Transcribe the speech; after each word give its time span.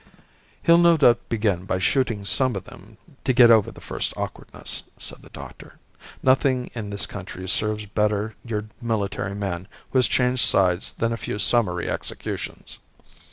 "He'll 0.63 0.79
no 0.79 0.97
doubt 0.97 1.29
begin 1.29 1.65
by 1.65 1.77
shooting 1.77 2.25
some 2.25 2.55
of 2.55 2.63
them 2.63 2.97
to 3.23 3.33
get 3.33 3.51
over 3.51 3.71
the 3.71 3.79
first 3.81 4.17
awkwardness," 4.17 4.81
said 4.97 5.21
the 5.21 5.29
doctor. 5.29 5.77
"Nothing 6.23 6.71
in 6.73 6.89
this 6.89 7.05
country 7.05 7.47
serves 7.47 7.85
better 7.85 8.33
your 8.43 8.65
military 8.81 9.35
man 9.35 9.67
who 9.91 9.99
has 9.99 10.07
changed 10.07 10.43
sides 10.43 10.91
than 10.93 11.13
a 11.13 11.17
few 11.17 11.37
summary 11.37 11.87
executions." 11.87 12.79